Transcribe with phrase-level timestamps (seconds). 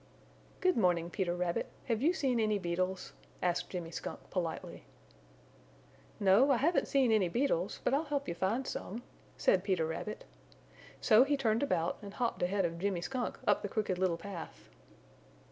[0.61, 1.67] "Good morning, Peter Rabbit.
[1.85, 4.83] Have you seen any beetles?" asked Jimmy Skunk, politely.
[6.19, 9.03] "No, I haven't seen any beetles, but I'll help you find some,"
[9.37, 10.23] said Peter Rabbit.
[11.01, 14.69] So he turned about and hopped ahead of Jimmy Skunk up the Crooked Little Path.